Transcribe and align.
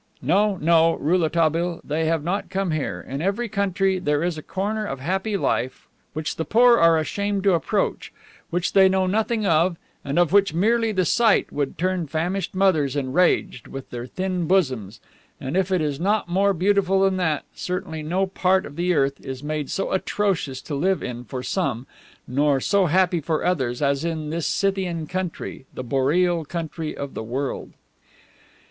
No, 0.19 0.57
no, 0.57 0.95
Rouletabille, 0.95 1.79
they 1.83 2.05
have 2.05 2.23
not 2.23 2.49
come 2.49 2.71
here. 2.71 3.05
In 3.07 3.21
every 3.21 3.47
country 3.47 3.99
there 3.99 4.23
is 4.23 4.35
a 4.35 4.41
corner 4.41 4.83
of 4.83 4.99
happy 4.99 5.37
life, 5.37 5.87
which 6.13 6.37
the 6.37 6.43
poor 6.43 6.79
are 6.79 6.97
ashamed 6.97 7.43
to 7.43 7.53
approach, 7.53 8.11
which 8.49 8.73
they 8.73 8.89
know 8.89 9.05
nothing 9.05 9.45
of, 9.45 9.77
and 10.03 10.17
of 10.17 10.33
which 10.33 10.55
merely 10.55 10.91
the 10.91 11.05
sight 11.05 11.51
would 11.51 11.77
turn 11.77 12.07
famished 12.07 12.55
mothers 12.55 12.95
enraged, 12.95 13.67
with 13.67 13.91
their 13.91 14.07
thin 14.07 14.47
bosoms, 14.47 14.99
and, 15.39 15.55
if 15.55 15.71
it 15.71 15.81
is 15.81 15.99
not 15.99 16.27
more 16.27 16.55
beautiful 16.55 17.01
than 17.01 17.17
that, 17.17 17.45
certainly 17.53 18.01
no 18.01 18.25
part 18.25 18.65
of 18.65 18.77
the 18.77 18.95
earth 18.95 19.23
is 19.23 19.43
made 19.43 19.69
so 19.69 19.91
atrocious 19.91 20.63
to 20.63 20.73
live 20.73 21.03
in 21.03 21.23
for 21.23 21.43
some, 21.43 21.85
nor 22.27 22.59
so 22.59 22.87
happy 22.87 23.19
for 23.21 23.45
others 23.45 23.83
as 23.83 24.03
in 24.03 24.31
this 24.31 24.47
Scythian 24.47 25.05
country, 25.05 25.67
the 25.75 25.83
boreal 25.83 26.43
country 26.43 26.97
of 26.97 27.13
the 27.13 27.21
world. 27.21 27.73